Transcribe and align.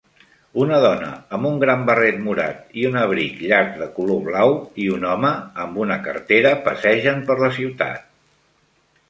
Una 0.61 0.77
dona 0.83 1.09
amb 1.37 1.47
un 1.49 1.59
gran 1.63 1.83
barret 1.89 2.17
morat 2.27 2.73
i 2.83 2.85
un 2.91 2.97
abric 3.01 3.43
llarg 3.51 3.77
de 3.83 3.89
color 3.99 4.25
blau 4.31 4.55
i 4.87 4.89
un 4.97 5.07
home 5.11 5.33
amb 5.67 5.79
una 5.85 6.01
cartera 6.09 6.57
passegen 6.71 7.23
per 7.31 7.39
la 7.45 7.53
ciutat 7.61 8.11